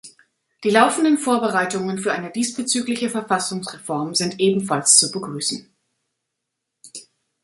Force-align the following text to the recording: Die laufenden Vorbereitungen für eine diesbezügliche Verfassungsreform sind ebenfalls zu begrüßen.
Die 0.63 0.71
laufenden 0.71 1.19
Vorbereitungen 1.19 1.99
für 1.99 2.11
eine 2.11 2.31
diesbezügliche 2.31 3.07
Verfassungsreform 3.11 4.15
sind 4.15 4.39
ebenfalls 4.39 4.97
zu 4.97 5.11
begrüßen. 5.11 5.71